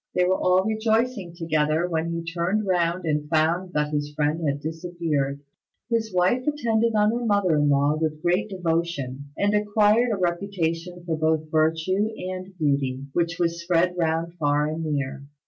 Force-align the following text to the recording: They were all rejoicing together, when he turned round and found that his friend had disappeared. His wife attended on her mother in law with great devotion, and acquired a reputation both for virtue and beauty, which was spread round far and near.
They 0.15 0.25
were 0.25 0.41
all 0.41 0.65
rejoicing 0.65 1.35
together, 1.35 1.87
when 1.87 2.11
he 2.11 2.23
turned 2.23 2.65
round 2.65 3.05
and 3.05 3.29
found 3.29 3.73
that 3.73 3.93
his 3.93 4.11
friend 4.15 4.41
had 4.47 4.59
disappeared. 4.59 5.41
His 5.91 6.11
wife 6.11 6.47
attended 6.47 6.95
on 6.95 7.11
her 7.11 7.23
mother 7.23 7.53
in 7.57 7.69
law 7.69 7.99
with 8.01 8.19
great 8.23 8.49
devotion, 8.49 9.29
and 9.37 9.53
acquired 9.53 10.09
a 10.11 10.17
reputation 10.17 11.05
both 11.07 11.19
for 11.19 11.37
virtue 11.67 12.07
and 12.33 12.51
beauty, 12.57 13.05
which 13.13 13.37
was 13.37 13.61
spread 13.61 13.95
round 13.95 14.33
far 14.39 14.65
and 14.65 14.83
near. 14.83 15.23